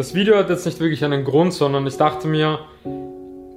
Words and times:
Das 0.00 0.14
Video 0.14 0.36
hat 0.36 0.48
jetzt 0.48 0.64
nicht 0.64 0.80
wirklich 0.80 1.04
einen 1.04 1.24
Grund, 1.24 1.52
sondern 1.52 1.86
ich 1.86 1.98
dachte 1.98 2.26
mir, 2.26 2.60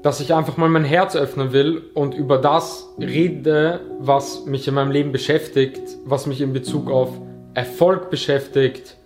dass 0.01 0.19
ich 0.19 0.33
einfach 0.33 0.58
mal 0.58 0.67
mein 0.67 0.83
Herz 0.83 1.16
öffnen 1.16 1.54
will 1.54 1.83
und 1.93 2.13
über 2.13 2.38
das 2.38 2.89
rede, 3.00 3.80
was 4.00 4.45
mich 4.45 4.67
in 4.67 4.74
meinem 4.74 4.92
Leben 4.92 5.14
beschäftigt, 5.14 5.79
was 6.03 6.27
mich 6.27 6.42
in 6.42 6.51
Bezug 6.51 6.92
auf 6.92 7.11
Erfolg 7.53 8.09
beschäftigt, 8.09 8.98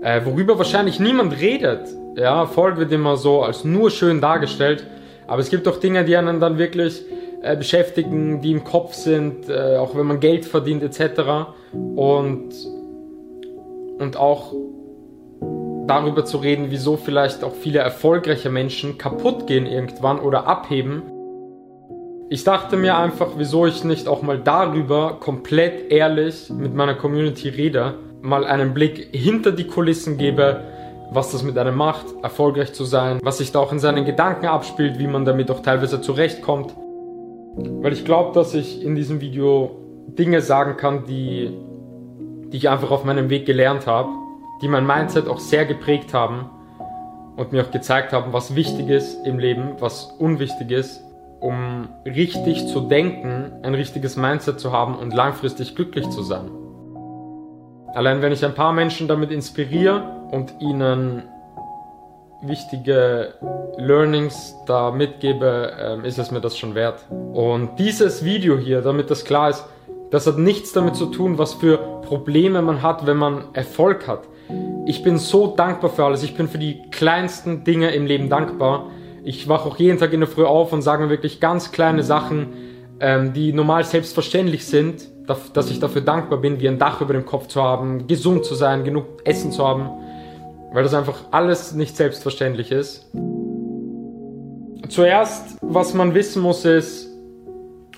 äh, 0.00 0.24
worüber 0.24 0.56
wahrscheinlich 0.56 0.98
niemand 0.98 1.38
redet. 1.38 1.88
Ja, 2.16 2.40
Erfolg 2.40 2.78
wird 2.78 2.90
immer 2.90 3.18
so 3.18 3.42
als 3.42 3.64
nur 3.64 3.90
schön 3.90 4.22
dargestellt, 4.22 4.86
aber 5.26 5.42
es 5.42 5.50
gibt 5.50 5.68
auch 5.68 5.76
Dinge, 5.76 6.06
die 6.06 6.16
einen 6.16 6.40
dann 6.40 6.56
wirklich 6.56 7.02
äh, 7.42 7.54
beschäftigen, 7.54 8.40
die 8.40 8.52
im 8.52 8.64
Kopf 8.64 8.94
sind, 8.94 9.46
äh, 9.50 9.76
auch 9.76 9.94
wenn 9.94 10.06
man 10.06 10.20
Geld 10.20 10.46
verdient 10.46 10.82
etc. 10.82 11.52
Und, 11.96 12.54
und 13.98 14.16
auch 14.16 14.54
darüber 15.86 16.24
zu 16.24 16.38
reden, 16.38 16.66
wieso 16.68 16.96
vielleicht 16.96 17.44
auch 17.44 17.54
viele 17.54 17.80
erfolgreiche 17.80 18.50
Menschen 18.50 18.98
kaputt 18.98 19.46
gehen 19.46 19.66
irgendwann 19.66 20.20
oder 20.20 20.46
abheben. 20.46 21.02
Ich 22.30 22.44
dachte 22.44 22.76
mir 22.76 22.96
einfach, 22.96 23.32
wieso 23.36 23.66
ich 23.66 23.84
nicht 23.84 24.08
auch 24.08 24.22
mal 24.22 24.38
darüber 24.38 25.18
komplett 25.20 25.90
ehrlich 25.90 26.50
mit 26.50 26.74
meiner 26.74 26.94
Community 26.94 27.48
rede, 27.48 27.94
mal 28.22 28.46
einen 28.46 28.72
Blick 28.72 29.08
hinter 29.12 29.52
die 29.52 29.66
Kulissen 29.66 30.16
gebe, 30.16 30.62
was 31.10 31.32
das 31.32 31.42
mit 31.42 31.58
einem 31.58 31.76
macht, 31.76 32.06
erfolgreich 32.22 32.72
zu 32.72 32.84
sein, 32.84 33.18
was 33.22 33.38
sich 33.38 33.52
da 33.52 33.58
auch 33.58 33.72
in 33.72 33.78
seinen 33.78 34.06
Gedanken 34.06 34.46
abspielt, 34.46 34.98
wie 34.98 35.06
man 35.06 35.24
damit 35.24 35.50
auch 35.50 35.60
teilweise 35.60 36.00
zurechtkommt. 36.00 36.74
Weil 37.54 37.92
ich 37.92 38.06
glaube, 38.06 38.32
dass 38.32 38.54
ich 38.54 38.82
in 38.82 38.94
diesem 38.94 39.20
Video 39.20 39.76
Dinge 40.06 40.40
sagen 40.40 40.78
kann, 40.78 41.04
die, 41.04 41.50
die 42.50 42.56
ich 42.56 42.70
einfach 42.70 42.90
auf 42.90 43.04
meinem 43.04 43.28
Weg 43.28 43.44
gelernt 43.44 43.86
habe, 43.86 44.08
die 44.62 44.68
mein 44.68 44.86
Mindset 44.86 45.28
auch 45.28 45.40
sehr 45.40 45.66
geprägt 45.66 46.14
haben 46.14 46.48
und 47.36 47.52
mir 47.52 47.64
auch 47.64 47.70
gezeigt 47.70 48.12
haben, 48.12 48.32
was 48.32 48.54
wichtig 48.54 48.88
ist 48.88 49.26
im 49.26 49.38
Leben, 49.38 49.74
was 49.80 50.04
unwichtig 50.18 50.70
ist, 50.70 51.02
um 51.40 51.88
richtig 52.06 52.68
zu 52.68 52.82
denken, 52.82 53.52
ein 53.62 53.74
richtiges 53.74 54.16
Mindset 54.16 54.60
zu 54.60 54.72
haben 54.72 54.94
und 54.94 55.12
langfristig 55.12 55.74
glücklich 55.74 56.08
zu 56.10 56.22
sein. 56.22 56.50
Allein 57.94 58.22
wenn 58.22 58.32
ich 58.32 58.44
ein 58.44 58.54
paar 58.54 58.72
Menschen 58.72 59.08
damit 59.08 59.32
inspiriere 59.32 60.28
und 60.30 60.54
ihnen 60.60 61.24
wichtige 62.42 63.34
Learnings 63.76 64.56
da 64.66 64.90
mitgebe, 64.90 65.72
ähm, 65.78 66.04
ist 66.04 66.18
es 66.18 66.30
mir 66.30 66.40
das 66.40 66.56
schon 66.56 66.74
wert. 66.74 67.04
Und 67.10 67.78
dieses 67.78 68.24
Video 68.24 68.58
hier, 68.58 68.80
damit 68.80 69.10
das 69.10 69.24
klar 69.24 69.50
ist, 69.50 69.64
das 70.10 70.26
hat 70.26 70.38
nichts 70.38 70.72
damit 70.72 70.94
zu 70.96 71.06
tun, 71.06 71.38
was 71.38 71.54
für 71.54 71.78
Probleme 72.02 72.62
man 72.62 72.82
hat, 72.82 73.06
wenn 73.06 73.16
man 73.16 73.44
Erfolg 73.54 74.06
hat. 74.06 74.28
Ich 74.86 75.02
bin 75.02 75.18
so 75.18 75.48
dankbar 75.48 75.90
für 75.90 76.04
alles. 76.04 76.22
Ich 76.22 76.34
bin 76.34 76.48
für 76.48 76.58
die 76.58 76.82
kleinsten 76.90 77.64
Dinge 77.64 77.90
im 77.92 78.06
Leben 78.06 78.28
dankbar. 78.28 78.90
Ich 79.24 79.48
wache 79.48 79.68
auch 79.68 79.76
jeden 79.76 79.98
Tag 79.98 80.12
in 80.12 80.20
der 80.20 80.28
Früh 80.28 80.44
auf 80.44 80.72
und 80.72 80.82
sage 80.82 81.04
mir 81.04 81.10
wirklich 81.10 81.40
ganz 81.40 81.70
kleine 81.70 82.02
Sachen, 82.02 82.48
ähm, 83.00 83.32
die 83.32 83.52
normal 83.52 83.84
selbstverständlich 83.84 84.66
sind, 84.66 85.08
dass 85.54 85.70
ich 85.70 85.78
dafür 85.78 86.02
dankbar 86.02 86.40
bin, 86.40 86.60
wie 86.60 86.68
ein 86.68 86.78
Dach 86.78 87.00
über 87.00 87.12
dem 87.12 87.24
Kopf 87.24 87.46
zu 87.46 87.62
haben, 87.62 88.06
gesund 88.08 88.44
zu 88.44 88.54
sein, 88.54 88.82
genug 88.82 89.06
Essen 89.24 89.52
zu 89.52 89.66
haben 89.66 89.88
weil 90.72 90.82
das 90.82 90.94
einfach 90.94 91.20
alles 91.30 91.74
nicht 91.74 91.96
selbstverständlich 91.96 92.72
ist. 92.72 93.06
Zuerst, 94.88 95.58
was 95.60 95.94
man 95.94 96.14
wissen 96.14 96.42
muss, 96.42 96.64
ist, 96.64 97.08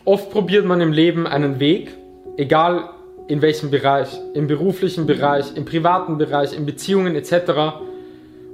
oft 0.04 0.30
probiert 0.30 0.66
man 0.66 0.80
im 0.80 0.92
Leben 0.92 1.26
einen 1.26 1.60
Weg, 1.60 1.96
egal 2.36 2.90
in 3.26 3.42
welchem 3.42 3.70
Bereich, 3.70 4.08
im 4.34 4.46
beruflichen 4.46 5.06
Bereich, 5.06 5.56
im 5.56 5.64
privaten 5.64 6.18
Bereich, 6.18 6.56
in 6.56 6.66
Beziehungen 6.66 7.14
etc. 7.14 7.78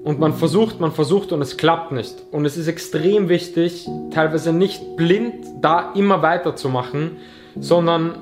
Und 0.04 0.18
man 0.18 0.32
versucht, 0.32 0.80
man 0.80 0.92
versucht 0.92 1.32
und 1.32 1.42
es 1.42 1.56
klappt 1.56 1.92
nicht. 1.92 2.14
Und 2.30 2.44
es 2.44 2.56
ist 2.56 2.68
extrem 2.68 3.28
wichtig, 3.28 3.88
teilweise 4.12 4.52
nicht 4.52 4.96
blind 4.96 5.34
da 5.60 5.92
immer 5.94 6.22
weiterzumachen, 6.22 7.16
sondern 7.58 8.14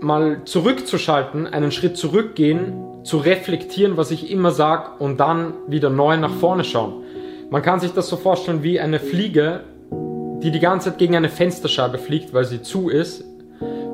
mal 0.00 0.42
zurückzuschalten, 0.44 1.46
einen 1.46 1.72
Schritt 1.72 1.96
zurückgehen, 1.96 2.72
zu 3.02 3.18
reflektieren, 3.18 3.96
was 3.96 4.10
ich 4.10 4.30
immer 4.30 4.52
sage 4.52 4.90
und 4.98 5.18
dann 5.18 5.54
wieder 5.66 5.90
neu 5.90 6.16
nach 6.16 6.34
vorne 6.34 6.64
schauen. 6.64 7.02
Man 7.50 7.62
kann 7.62 7.80
sich 7.80 7.92
das 7.92 8.08
so 8.08 8.16
vorstellen 8.16 8.62
wie 8.62 8.78
eine 8.78 9.00
Fliege, 9.00 9.64
die 10.42 10.50
die 10.50 10.60
ganze 10.60 10.90
Zeit 10.90 10.98
gegen 10.98 11.16
eine 11.16 11.28
Fensterscheibe 11.28 11.98
fliegt, 11.98 12.32
weil 12.32 12.44
sie 12.44 12.62
zu 12.62 12.88
ist. 12.88 13.24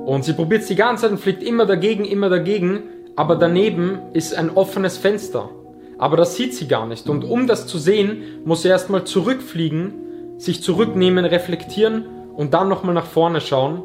Und 0.05 0.25
sie 0.25 0.33
probiert 0.33 0.63
es 0.63 0.69
die 0.69 0.77
ganze 0.77 1.03
Zeit 1.03 1.13
und 1.13 1.19
fliegt 1.19 1.43
immer 1.43 1.67
dagegen, 1.67 2.05
immer 2.05 2.29
dagegen, 2.29 2.83
aber 3.17 3.37
daneben 3.37 3.99
ist 4.13 4.35
ein 4.35 4.51
offenes 4.51 4.99
Fenster. 4.99 5.51
Aber 5.99 6.17
das 6.17 6.37
sieht 6.37 6.55
sie 6.55 6.69
gar 6.69 6.87
nicht. 6.87 7.09
Und 7.09 7.25
um 7.25 7.47
das 7.47 7.67
zu 7.67 7.79
sehen, 7.79 8.41
muss 8.45 8.63
sie 8.63 8.69
erstmal 8.69 9.05
zurückfliegen, 9.05 9.95
sich 10.39 10.63
zurücknehmen, 10.63 11.25
reflektieren 11.25 12.05
und 12.35 12.53
dann 12.55 12.69
nochmal 12.69 12.95
nach 12.95 13.07
vorne 13.07 13.41
schauen 13.41 13.83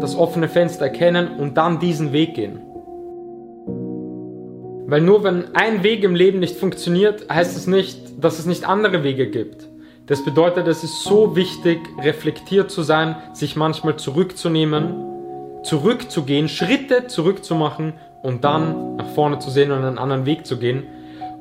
das 0.00 0.16
offene 0.16 0.48
Fenster 0.48 0.86
erkennen 0.86 1.38
und 1.38 1.56
dann 1.56 1.80
diesen 1.80 2.12
Weg 2.12 2.34
gehen. 2.34 2.60
Weil 4.86 5.02
nur 5.02 5.22
wenn 5.24 5.54
ein 5.54 5.82
Weg 5.82 6.02
im 6.02 6.14
Leben 6.14 6.38
nicht 6.38 6.56
funktioniert, 6.56 7.28
heißt 7.28 7.56
es 7.56 7.66
nicht, 7.66 7.98
dass 8.22 8.38
es 8.38 8.46
nicht 8.46 8.66
andere 8.66 9.02
Wege 9.02 9.28
gibt. 9.28 9.68
Das 10.06 10.24
bedeutet, 10.24 10.66
es 10.66 10.82
ist 10.82 11.02
so 11.02 11.36
wichtig, 11.36 11.80
reflektiert 12.02 12.70
zu 12.70 12.82
sein, 12.82 13.16
sich 13.34 13.56
manchmal 13.56 13.96
zurückzunehmen, 13.96 15.17
zurückzugehen, 15.62 16.48
Schritte 16.48 17.06
zurückzumachen 17.06 17.94
und 18.22 18.44
dann 18.44 18.96
nach 18.96 19.08
vorne 19.10 19.38
zu 19.38 19.50
sehen 19.50 19.70
und 19.70 19.84
einen 19.84 19.98
anderen 19.98 20.26
Weg 20.26 20.46
zu 20.46 20.58
gehen. 20.58 20.86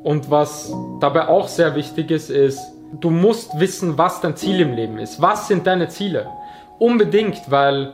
Und 0.04 0.32
was 0.32 0.74
dabei 1.00 1.28
auch 1.28 1.48
sehr 1.48 1.76
wichtig 1.76 2.12
ist, 2.12 2.30
ist, 2.30 2.60
du 3.00 3.10
musst 3.10 3.60
wissen, 3.60 3.98
was 3.98 4.22
dein 4.22 4.36
Ziel 4.36 4.62
im 4.62 4.74
Leben 4.74 4.98
ist. 4.98 5.22
Was 5.22 5.48
sind 5.48 5.68
deine 5.68 5.90
Ziele? 5.90 6.28
Unbedingt, 6.80 7.50
weil 7.50 7.94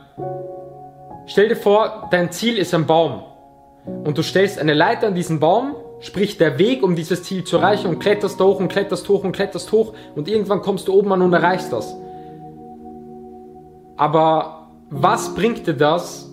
Stell 1.26 1.48
dir 1.48 1.56
vor, 1.56 2.08
dein 2.10 2.30
Ziel 2.32 2.58
ist 2.58 2.74
ein 2.74 2.86
Baum 2.86 3.22
und 3.86 4.18
du 4.18 4.22
stellst 4.22 4.58
eine 4.58 4.74
Leiter 4.74 5.06
an 5.06 5.14
diesen 5.14 5.40
Baum, 5.40 5.74
sprich 6.00 6.36
der 6.36 6.58
Weg, 6.58 6.82
um 6.82 6.96
dieses 6.96 7.22
Ziel 7.22 7.44
zu 7.44 7.56
erreichen 7.56 7.88
und 7.88 7.98
kletterst 7.98 8.38
hoch 8.40 8.60
und 8.60 8.68
kletterst 8.68 9.08
hoch 9.08 9.24
und 9.24 9.32
kletterst 9.32 9.72
hoch 9.72 9.94
und 10.14 10.28
irgendwann 10.28 10.60
kommst 10.60 10.86
du 10.86 10.92
oben 10.92 11.12
an 11.12 11.22
und 11.22 11.32
erreichst 11.32 11.72
das. 11.72 11.96
Aber 13.96 14.63
was 14.90 15.34
bringt 15.34 15.66
dir 15.66 15.74
das, 15.74 16.30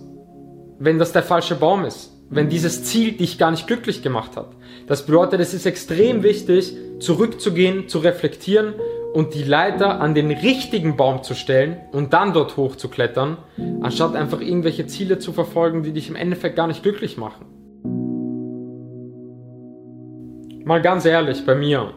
wenn 0.78 0.98
das 0.98 1.12
der 1.12 1.22
falsche 1.22 1.54
Baum 1.54 1.84
ist? 1.84 2.10
Wenn 2.30 2.48
dieses 2.48 2.84
Ziel 2.84 3.12
dich 3.12 3.38
gar 3.38 3.50
nicht 3.50 3.66
glücklich 3.66 4.02
gemacht 4.02 4.36
hat? 4.36 4.50
Das 4.86 5.04
bedeutet, 5.04 5.40
es 5.40 5.52
ist 5.52 5.66
extrem 5.66 6.22
wichtig, 6.22 6.76
zurückzugehen, 6.98 7.88
zu 7.88 7.98
reflektieren 7.98 8.74
und 9.12 9.34
die 9.34 9.44
Leiter 9.44 10.00
an 10.00 10.14
den 10.14 10.30
richtigen 10.30 10.96
Baum 10.96 11.22
zu 11.22 11.34
stellen 11.34 11.76
und 11.92 12.14
dann 12.14 12.32
dort 12.32 12.56
hoch 12.56 12.76
zu 12.76 12.88
klettern, 12.88 13.36
anstatt 13.82 14.14
einfach 14.14 14.40
irgendwelche 14.40 14.86
Ziele 14.86 15.18
zu 15.18 15.32
verfolgen, 15.32 15.82
die 15.82 15.92
dich 15.92 16.08
im 16.08 16.16
Endeffekt 16.16 16.56
gar 16.56 16.66
nicht 16.66 16.82
glücklich 16.82 17.18
machen. 17.18 17.44
Mal 20.64 20.80
ganz 20.80 21.04
ehrlich 21.04 21.44
bei 21.44 21.54
mir, 21.54 21.92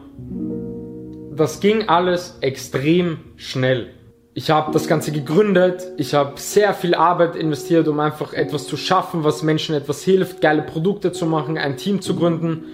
das 1.36 1.60
ging 1.60 1.88
alles 1.88 2.38
extrem 2.42 3.20
schnell. 3.36 3.95
Ich 4.38 4.50
habe 4.50 4.74
das 4.74 4.90
Ganze 4.90 5.14
gegründet, 5.14 5.94
ich 5.96 6.14
habe 6.14 6.34
sehr 6.36 6.74
viel 6.74 6.94
Arbeit 6.94 7.38
investiert, 7.38 7.88
um 7.88 8.02
einfach 8.02 8.34
etwas 8.34 8.68
zu 8.68 8.76
schaffen, 8.76 9.24
was 9.24 9.44
Menschen 9.44 9.74
etwas 9.76 10.04
hilft, 10.04 10.42
geile 10.42 10.62
Produkte 10.62 11.14
zu 11.14 11.26
machen, 11.26 11.58
ein 11.58 11.78
Team 11.78 12.02
zu 12.02 12.18
gründen, 12.18 12.66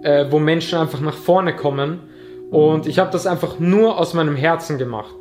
äh, 0.00 0.24
wo 0.30 0.38
Menschen 0.38 0.78
einfach 0.78 1.00
nach 1.00 1.14
vorne 1.14 1.54
kommen. 1.54 2.00
Und 2.50 2.86
ich 2.86 2.98
habe 2.98 3.10
das 3.10 3.26
einfach 3.26 3.58
nur 3.58 3.98
aus 3.98 4.14
meinem 4.14 4.36
Herzen 4.36 4.78
gemacht. 4.78 5.14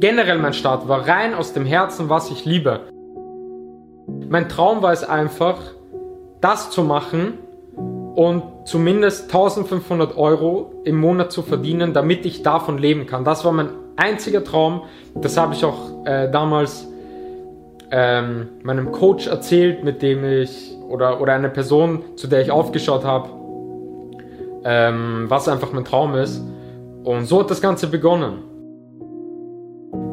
Generell 0.00 0.38
mein 0.38 0.52
Start 0.52 0.88
war 0.88 1.06
rein 1.06 1.32
aus 1.34 1.52
dem 1.52 1.64
Herzen, 1.64 2.08
was 2.08 2.32
ich 2.32 2.44
liebe. 2.44 2.80
Mein 4.28 4.48
Traum 4.48 4.82
war 4.82 4.92
es 4.92 5.04
einfach, 5.04 5.60
das 6.40 6.72
zu 6.72 6.82
machen 6.82 7.34
und 8.16 8.42
zumindest 8.64 9.32
1500 9.32 10.16
Euro 10.16 10.72
im 10.84 10.98
Monat 10.98 11.30
zu 11.30 11.42
verdienen, 11.42 11.92
damit 11.92 12.26
ich 12.26 12.42
davon 12.42 12.78
leben 12.78 13.06
kann. 13.06 13.24
Das 13.24 13.44
war 13.44 13.52
mein 13.52 13.68
einziger 14.00 14.42
Traum. 14.42 14.82
Das 15.14 15.36
habe 15.36 15.54
ich 15.54 15.64
auch 15.64 16.06
äh, 16.06 16.30
damals 16.30 16.88
ähm, 17.90 18.48
meinem 18.62 18.92
Coach 18.92 19.26
erzählt, 19.26 19.84
mit 19.84 20.02
dem 20.02 20.24
ich 20.24 20.76
oder, 20.88 21.20
oder 21.20 21.34
einer 21.34 21.48
Person, 21.48 22.02
zu 22.16 22.26
der 22.26 22.40
ich 22.40 22.50
aufgeschaut 22.50 23.04
habe, 23.04 23.28
ähm, 24.64 25.26
was 25.28 25.48
einfach 25.48 25.72
mein 25.72 25.84
Traum 25.84 26.14
ist. 26.14 26.42
Und 27.04 27.26
so 27.26 27.40
hat 27.40 27.50
das 27.50 27.60
Ganze 27.60 27.86
begonnen. 27.86 28.42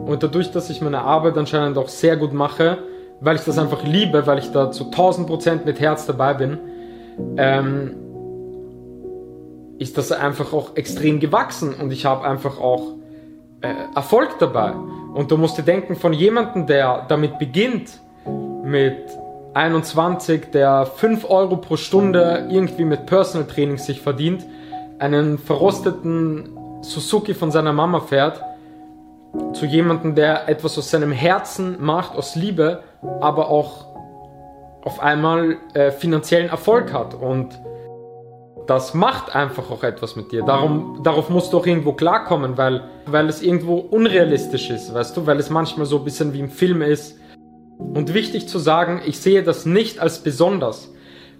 Und 0.06 0.24
dadurch, 0.24 0.51
dass 0.51 0.69
ich 0.69 0.81
meine 0.81 1.01
Arbeit 1.01 1.38
anscheinend 1.38 1.78
auch 1.78 1.89
sehr 1.89 2.16
gut 2.16 2.34
mache, 2.34 2.78
weil 3.19 3.36
ich 3.36 3.44
das 3.44 3.57
einfach 3.57 3.84
liebe, 3.84 4.25
weil 4.25 4.39
ich 4.39 4.51
da 4.51 4.72
zu 4.72 4.86
1000% 4.86 5.66
mit 5.66 5.80
Herz 5.80 6.06
dabei 6.06 6.34
bin, 6.34 6.57
ähm, 7.38 7.95
ist 9.80 9.98
das 9.98 10.12
einfach 10.12 10.54
auch 10.54 10.75
extrem 10.75 11.19
gewachsen 11.19 11.74
und 11.74 11.92
ich 11.92 12.06
habe 12.06 12.25
einfach 12.25 12.60
auch 12.60 12.96
äh, 13.62 13.74
Erfolg 13.95 14.39
dabei. 14.39 14.74
Und 15.13 15.31
du 15.31 15.38
musst 15.38 15.57
dir 15.57 15.63
denken, 15.63 15.95
von 15.95 16.13
jemandem, 16.13 16.68
der 16.68 17.06
damit 17.07 17.39
beginnt, 17.39 18.00
mit 18.63 18.98
21, 19.54 20.51
der 20.51 20.86
5 20.86 21.30
Euro 21.30 21.57
pro 21.57 21.77
Stunde 21.77 22.48
irgendwie 22.50 22.86
mit 22.86 23.06
Personal 23.06 23.48
Training 23.48 23.77
sich 23.77 24.01
verdient, 24.01 24.45
einen 25.00 25.38
verrosteten 25.38 26.50
Suzuki 26.81 27.33
von 27.33 27.51
seiner 27.51 27.74
Mama 27.74 28.01
fährt, 28.01 28.42
zu 29.54 29.65
jemandem, 29.65 30.15
der 30.15 30.48
etwas 30.50 30.77
aus 30.77 30.92
seinem 30.92 31.12
Herzen 31.12 31.77
macht, 31.80 32.15
aus 32.15 32.36
Liebe, 32.36 32.83
aber 33.21 33.50
auch 33.50 33.86
auf 34.83 35.00
einmal 35.00 35.57
äh, 35.74 35.92
finanziellen 35.92 36.50
Erfolg 36.50 36.94
hat. 36.94 37.13
Und 37.13 37.60
das 38.67 38.93
macht 38.93 39.33
einfach 39.33 39.71
auch 39.71 39.83
etwas 39.83 40.15
mit 40.15 40.31
dir. 40.31 40.43
Darum, 40.43 40.99
darauf 41.01 41.29
musst 41.29 41.53
du 41.53 41.57
auch 41.57 41.65
irgendwo 41.65 41.93
klarkommen, 41.93 42.57
weil, 42.57 42.83
weil 43.05 43.29
es 43.29 43.41
irgendwo 43.41 43.75
unrealistisch 43.77 44.69
ist, 44.69 44.93
weißt 44.93 45.15
du, 45.15 45.25
weil 45.25 45.39
es 45.39 45.49
manchmal 45.49 45.85
so 45.85 45.99
ein 45.99 46.03
bisschen 46.03 46.33
wie 46.33 46.41
im 46.41 46.49
Film 46.49 46.81
ist. 46.81 47.17
Und 47.79 48.13
wichtig 48.13 48.47
zu 48.47 48.59
sagen, 48.59 49.01
ich 49.05 49.19
sehe 49.19 49.43
das 49.43 49.65
nicht 49.65 49.99
als 49.99 50.19
besonders. 50.19 50.91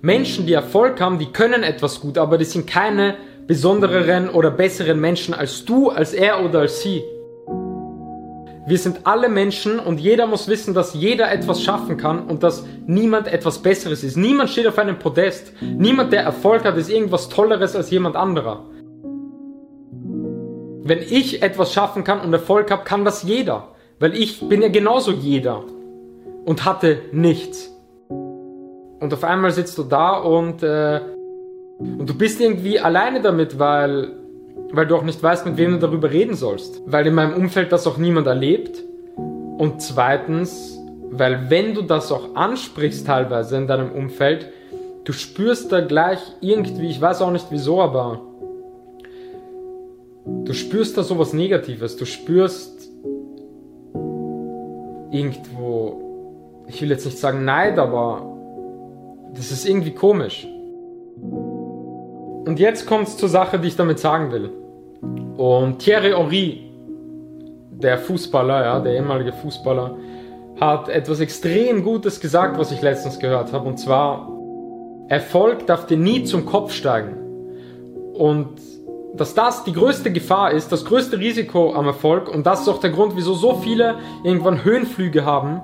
Menschen, 0.02 0.46
die 0.46 0.54
Erfolg 0.54 1.02
haben, 1.02 1.20
die 1.20 1.26
können 1.28 1.64
etwas 1.64 2.00
gut, 2.00 2.18
aber 2.18 2.38
die 2.38 2.46
sind 2.46 2.68
keine 2.68 3.16
besondereren 3.48 4.30
oder 4.30 4.52
besseren 4.52 5.00
Menschen 5.00 5.34
als 5.34 5.66
du, 5.66 5.90
als 5.90 6.14
er 6.14 6.44
oder 6.46 6.60
als 6.60 6.82
sie. 6.82 7.04
Wir 8.68 8.78
sind 8.78 9.08
alle 9.08 9.30
Menschen 9.30 9.80
und 9.80 10.02
jeder 10.02 10.28
muss 10.28 10.50
wissen, 10.50 10.74
dass 10.74 10.94
jeder 10.94 11.32
etwas 11.32 11.64
schaffen 11.64 11.96
kann 11.96 12.28
und 12.28 12.44
dass 12.44 12.66
niemand 12.86 13.32
etwas 13.32 13.60
Besseres 13.60 14.04
ist. 14.04 14.18
Niemand 14.18 14.50
steht 14.50 14.68
auf 14.68 14.78
einem 14.78 15.00
Podest. 15.00 15.54
Niemand, 15.62 16.12
der 16.12 16.24
Erfolg 16.24 16.66
hat, 16.66 16.76
ist 16.76 16.90
irgendwas 16.90 17.30
Tolleres 17.30 17.78
als 17.78 17.90
jemand 17.92 18.18
anderer. 18.18 18.66
Wenn 20.84 21.00
ich 21.00 21.42
etwas 21.44 21.72
schaffen 21.72 22.04
kann 22.04 22.20
und 22.20 22.34
Erfolg 22.34 22.70
habe, 22.70 22.84
kann 22.84 23.06
das 23.06 23.24
jeder. 23.24 23.70
Weil 24.00 24.14
ich 24.14 24.42
bin 24.50 24.62
ja 24.62 24.68
genauso 24.68 25.12
jeder 25.14 25.64
und 26.44 26.66
hatte 26.66 27.04
nichts. 27.14 27.74
Und 28.10 29.14
auf 29.14 29.24
einmal 29.24 29.52
sitzt 29.52 29.78
du 29.78 29.84
da 29.84 30.18
und, 30.18 30.62
äh, 30.62 31.00
und 31.80 32.10
du 32.10 32.18
bist 32.18 32.42
irgendwie 32.42 32.82
alleine 32.82 33.22
damit, 33.22 33.60
weil 33.60 34.27
weil 34.72 34.88
du 34.88 34.96
auch 34.96 35.04
nicht 35.04 35.22
weißt, 35.22 35.46
mit 35.46 35.58
wem 35.58 35.74
du 35.74 35.80
darüber 35.80 36.12
reden 36.12 36.36
sollst. 36.36 36.82
Weil 36.86 37.08
in 37.08 37.16
meinem 37.16 37.36
Umfeld 37.36 37.72
das 37.72 37.88
auch 37.88 37.98
niemand 37.98 38.28
erlebt. 38.28 38.84
Und 39.58 39.82
zweitens, 39.82 40.78
weil 41.10 41.50
wenn 41.50 41.74
du 41.74 41.82
das 41.82 42.12
auch 42.12 42.36
ansprichst 42.36 43.08
teilweise 43.08 43.58
in 43.58 43.68
deinem 43.68 43.92
Umfeld, 43.92 44.52
du 45.06 45.14
spürst 45.14 45.72
da 45.72 45.82
gleich 45.82 46.20
irgendwie, 46.42 46.88
ich 46.88 47.02
weiß 47.02 47.22
auch 47.22 47.32
nicht 47.32 47.48
wieso, 47.50 47.82
aber 47.82 48.22
du 50.26 50.54
spürst 50.54 50.98
da 50.98 51.04
sowas 51.04 51.34
Negatives. 51.34 51.96
Du 51.96 52.06
spürst 52.06 52.90
irgendwo, 55.12 56.66
ich 56.68 56.82
will 56.82 56.90
jetzt 56.90 57.06
nicht 57.06 57.18
sagen 57.18 57.46
Neid, 57.46 57.80
aber 57.80 58.22
das 59.34 59.52
ist 59.52 59.68
irgendwie 59.68 59.92
komisch. 59.92 60.48
Und 62.48 62.60
jetzt 62.60 62.88
kommt 62.88 63.10
es 63.10 63.18
zur 63.18 63.28
Sache, 63.28 63.60
die 63.60 63.68
ich 63.68 63.76
damit 63.76 64.00
sagen 64.00 64.32
will. 64.32 64.50
Und 65.36 65.80
Thierry 65.80 66.12
Henry, 66.12 66.64
der 67.72 67.98
Fußballer, 67.98 68.64
ja, 68.64 68.80
der 68.80 68.94
ehemalige 68.94 69.34
Fußballer, 69.34 69.98
hat 70.60 70.88
etwas 70.88 71.20
extrem 71.20 71.84
Gutes 71.84 72.22
gesagt, 72.22 72.58
was 72.58 72.72
ich 72.72 72.82
letztens 72.82 73.20
gehört 73.20 73.52
habe. 73.52 73.68
Und 73.68 73.78
zwar, 73.78 74.32
Erfolg 75.10 75.68
darf 75.68 75.88
dir 75.88 75.98
nie 75.98 76.24
zum 76.24 76.46
Kopf 76.46 76.72
steigen. 76.72 77.18
Und 78.14 78.62
dass 79.16 79.34
das 79.34 79.66
die 79.66 79.74
größte 79.74 80.12
Gefahr 80.14 80.52
ist, 80.52 80.72
das 80.72 80.86
größte 80.86 81.20
Risiko 81.20 81.74
am 81.74 81.86
Erfolg. 81.86 82.34
Und 82.34 82.48
das 82.48 82.62
ist 82.62 82.70
auch 82.70 82.80
der 82.80 82.92
Grund, 82.92 83.18
wieso 83.18 83.34
so 83.34 83.56
viele 83.56 83.96
irgendwann 84.24 84.64
Höhenflüge 84.64 85.26
haben 85.26 85.62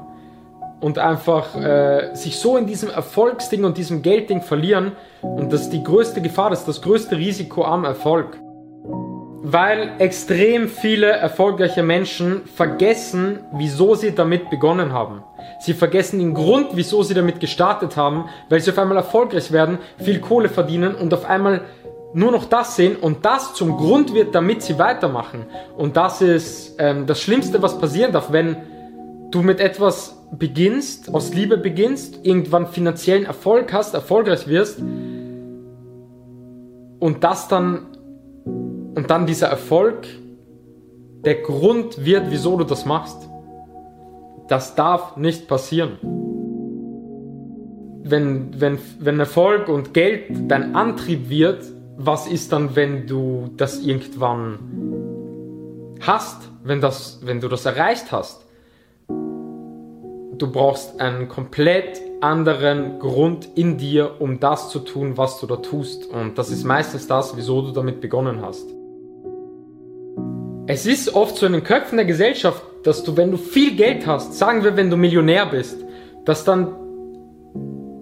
und 0.83 0.99
einfach 0.99 1.55
äh, 1.55 2.13
sich 2.13 2.37
so 2.37 2.57
in 2.57 2.67
diesem 2.67 2.89
Erfolgsding 2.89 3.63
und 3.63 3.77
diesem 3.77 4.01
Geldding 4.01 4.41
verlieren. 4.41 4.91
Und 5.21 5.53
das 5.53 5.61
ist 5.61 5.69
die 5.69 5.81
größte 5.81 6.21
Gefahr, 6.21 6.49
das 6.49 6.59
ist 6.59 6.67
das 6.67 6.81
größte 6.81 7.15
Risiko 7.15 7.63
am 7.63 7.85
Erfolg. 7.85 8.37
Weil 9.45 9.93
extrem 9.99 10.67
viele 10.67 11.07
erfolgreiche 11.07 11.83
Menschen 11.83 12.41
vergessen, 12.53 13.39
wieso 13.53 13.95
sie 13.95 14.13
damit 14.13 14.49
begonnen 14.49 14.91
haben. 14.91 15.23
Sie 15.61 15.73
vergessen 15.73 16.19
den 16.19 16.33
Grund, 16.33 16.71
wieso 16.73 17.01
sie 17.01 17.13
damit 17.13 17.39
gestartet 17.39 17.95
haben, 17.95 18.25
weil 18.49 18.59
sie 18.59 18.71
auf 18.71 18.77
einmal 18.77 18.97
erfolgreich 18.97 19.53
werden, 19.53 19.77
viel 19.97 20.19
Kohle 20.19 20.49
verdienen 20.49 20.95
und 20.95 21.13
auf 21.13 21.23
einmal 21.23 21.61
nur 22.13 22.31
noch 22.31 22.45
das 22.45 22.75
sehen 22.75 22.97
und 22.97 23.23
das 23.23 23.53
zum 23.53 23.77
Grund 23.77 24.13
wird, 24.13 24.35
damit 24.35 24.61
sie 24.61 24.77
weitermachen. 24.77 25.45
Und 25.77 25.95
das 25.95 26.21
ist 26.21 26.75
ähm, 26.77 27.07
das 27.07 27.21
Schlimmste, 27.21 27.61
was 27.61 27.79
passieren 27.79 28.11
darf, 28.11 28.33
wenn 28.33 28.57
du 29.33 29.41
mit 29.41 29.59
etwas 29.59 30.15
beginnst, 30.31 31.13
aus 31.13 31.33
Liebe 31.33 31.57
beginnst, 31.57 32.19
irgendwann 32.23 32.67
finanziellen 32.67 33.25
Erfolg 33.25 33.73
hast, 33.73 33.93
erfolgreich 33.93 34.47
wirst 34.47 34.79
und 36.99 37.23
das 37.23 37.47
dann 37.47 37.87
und 38.95 39.09
dann 39.09 39.25
dieser 39.25 39.47
Erfolg 39.47 40.05
der 41.25 41.35
Grund 41.35 42.05
wird, 42.05 42.25
wieso 42.29 42.57
du 42.57 42.63
das 42.63 42.85
machst. 42.85 43.17
Das 44.47 44.75
darf 44.75 45.17
nicht 45.17 45.47
passieren. 45.47 45.97
Wenn, 48.03 48.59
wenn, 48.59 48.77
wenn 48.99 49.19
Erfolg 49.19 49.67
und 49.67 49.93
Geld 49.93 50.25
dein 50.47 50.75
Antrieb 50.75 51.29
wird, 51.29 51.63
was 51.97 52.27
ist 52.27 52.51
dann, 52.51 52.75
wenn 52.75 53.07
du 53.07 53.49
das 53.55 53.79
irgendwann 53.79 54.59
hast, 56.01 56.49
wenn, 56.63 56.81
das, 56.81 57.21
wenn 57.23 57.39
du 57.39 57.47
das 57.47 57.65
erreicht 57.65 58.11
hast? 58.11 58.42
Du 60.43 60.51
brauchst 60.51 60.99
einen 60.99 61.29
komplett 61.29 62.01
anderen 62.19 62.99
Grund 62.99 63.47
in 63.55 63.77
dir, 63.77 64.19
um 64.19 64.41
das 64.41 64.69
zu 64.69 64.79
tun, 64.79 65.17
was 65.17 65.39
du 65.39 65.47
da 65.47 65.55
tust. 65.55 66.05
Und 66.05 66.37
das 66.37 66.49
ist 66.51 66.65
meistens 66.65 67.07
das, 67.07 67.37
wieso 67.37 67.61
du 67.61 67.71
damit 67.71 68.01
begonnen 68.01 68.41
hast. 68.41 68.67
Es 70.67 70.85
ist 70.85 71.15
oft 71.15 71.37
so 71.37 71.45
in 71.45 71.53
den 71.53 71.63
Köpfen 71.63 71.97
der 71.97 72.05
Gesellschaft, 72.05 72.61
dass 72.83 73.03
du, 73.03 73.15
wenn 73.15 73.31
du 73.31 73.37
viel 73.37 73.75
Geld 73.75 74.05
hast, 74.05 74.33
sagen 74.33 74.65
wir, 74.65 74.75
wenn 74.75 74.89
du 74.89 74.97
Millionär 74.97 75.45
bist, 75.45 75.77
dass 76.25 76.43
dann, 76.43 76.75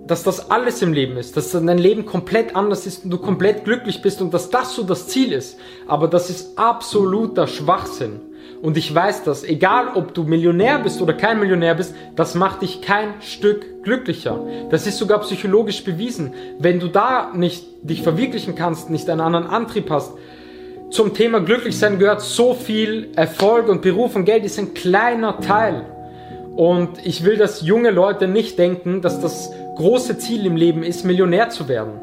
dass 0.07 0.23
das 0.23 0.49
alles 0.49 0.81
im 0.81 0.93
Leben 0.93 1.17
ist, 1.17 1.37
dass 1.37 1.51
dein 1.51 1.77
Leben 1.77 2.05
komplett 2.05 2.55
anders 2.55 2.87
ist 2.87 3.03
und 3.03 3.11
du 3.11 3.19
komplett 3.19 3.65
glücklich 3.65 4.01
bist 4.01 4.19
und 4.19 4.33
dass 4.33 4.49
das 4.49 4.75
so 4.75 4.81
das 4.83 5.07
Ziel 5.07 5.31
ist. 5.31 5.59
Aber 5.87 6.07
das 6.07 6.31
ist 6.31 6.57
absoluter 6.57 7.45
Schwachsinn. 7.45 8.19
Und 8.61 8.77
ich 8.77 8.93
weiß 8.93 9.23
das, 9.23 9.43
egal 9.43 9.89
ob 9.95 10.13
du 10.13 10.23
Millionär 10.23 10.79
bist 10.79 11.01
oder 11.01 11.13
kein 11.13 11.39
Millionär 11.39 11.75
bist, 11.75 11.95
das 12.15 12.35
macht 12.35 12.61
dich 12.61 12.81
kein 12.81 13.15
Stück 13.21 13.83
glücklicher. 13.83 14.39
Das 14.69 14.85
ist 14.85 14.97
sogar 14.97 15.21
psychologisch 15.21 15.83
bewiesen. 15.83 16.33
Wenn 16.59 16.79
du 16.79 16.87
da 16.87 17.31
nicht 17.33 17.65
dich 17.81 18.03
verwirklichen 18.03 18.55
kannst, 18.55 18.89
nicht 18.89 19.09
einen 19.09 19.21
anderen 19.21 19.47
Antrieb 19.47 19.89
hast, 19.89 20.13
zum 20.91 21.13
Thema 21.13 21.39
Glücklichsein 21.39 21.99
gehört 21.99 22.21
so 22.21 22.53
viel 22.53 23.09
Erfolg 23.15 23.69
und 23.69 23.81
Beruf 23.81 24.15
und 24.15 24.25
Geld 24.25 24.43
ist 24.43 24.59
ein 24.59 24.73
kleiner 24.73 25.39
Teil. 25.39 25.85
Und 26.55 27.05
ich 27.05 27.23
will, 27.23 27.37
dass 27.37 27.61
junge 27.61 27.91
Leute 27.91 28.27
nicht 28.27 28.59
denken, 28.59 29.01
dass 29.01 29.21
das 29.21 29.53
große 29.77 30.17
Ziel 30.17 30.45
im 30.45 30.57
Leben 30.57 30.83
ist, 30.83 31.05
Millionär 31.05 31.49
zu 31.49 31.69
werden. 31.69 31.93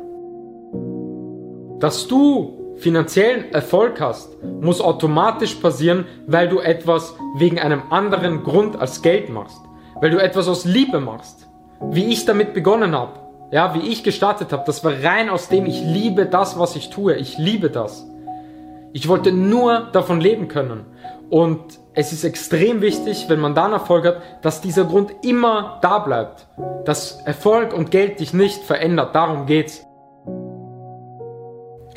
Dass 1.81 2.09
du 2.09 2.58
finanziellen 2.79 3.53
Erfolg 3.53 4.01
hast, 4.01 4.43
muss 4.61 4.81
automatisch 4.81 5.55
passieren, 5.57 6.07
weil 6.27 6.49
du 6.49 6.61
etwas 6.61 7.15
wegen 7.37 7.59
einem 7.59 7.83
anderen 7.91 8.45
Grund 8.45 8.77
als 8.81 9.03
Geld 9.03 9.31
machst. 9.31 9.61
Weil 10.01 10.11
du 10.11 10.19
etwas 10.19 10.49
aus 10.49 10.65
Liebe 10.65 11.01
machst. 11.01 11.49
Wie 11.81 12.07
ich 12.13 12.25
damit 12.25 12.55
begonnen 12.55 12.95
habe. 12.95 13.19
Ja, 13.51 13.75
wie 13.75 13.89
ich 13.89 14.05
gestartet 14.05 14.53
habe. 14.53 14.65
Das 14.67 14.85
war 14.85 14.93
rein 15.03 15.31
aus 15.31 15.49
dem, 15.49 15.67
ich 15.67 15.81
liebe 15.81 16.27
das, 16.27 16.59
was 16.59 16.77
ich 16.77 16.91
tue. 16.91 17.15
Ich 17.15 17.39
liebe 17.39 17.71
das. 17.71 18.07
Ich 18.93 19.09
wollte 19.09 19.33
nur 19.33 19.89
davon 19.93 20.21
leben 20.21 20.49
können. 20.49 20.87
Und 21.31 21.61
es 21.95 22.13
ist 22.13 22.25
extrem 22.25 22.81
wichtig, 22.81 23.27
wenn 23.29 23.41
man 23.41 23.55
dann 23.55 23.73
Erfolg 23.73 24.07
hat, 24.07 24.23
dass 24.43 24.61
dieser 24.61 24.85
Grund 24.85 25.13
immer 25.23 25.79
da 25.83 25.99
bleibt. 25.99 26.47
Dass 26.85 27.21
Erfolg 27.25 27.73
und 27.75 27.91
Geld 27.91 28.21
dich 28.21 28.33
nicht 28.33 28.63
verändert. 28.63 29.15
Darum 29.15 29.47
geht's. 29.47 29.85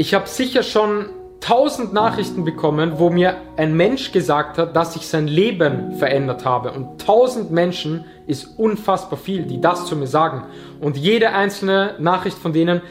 Ich 0.01 0.15
habe 0.15 0.27
sicher 0.27 0.63
schon 0.63 1.05
tausend 1.41 1.93
Nachrichten 1.93 2.43
bekommen, 2.43 2.93
wo 2.95 3.11
mir 3.11 3.35
ein 3.55 3.77
Mensch 3.77 4.11
gesagt 4.11 4.57
hat, 4.57 4.75
dass 4.75 4.95
ich 4.95 5.05
sein 5.05 5.27
Leben 5.27 5.91
verändert 5.99 6.43
habe. 6.43 6.71
Und 6.71 6.99
tausend 6.99 7.51
Menschen 7.51 8.03
ist 8.25 8.57
unfassbar 8.57 9.19
viel, 9.19 9.43
die 9.43 9.61
das 9.61 9.85
zu 9.85 9.95
mir 9.95 10.07
sagen. 10.07 10.45
Und 10.79 10.97
jede 10.97 11.33
einzelne 11.33 11.97
Nachricht 11.99 12.39
von 12.39 12.51
denen 12.51 12.81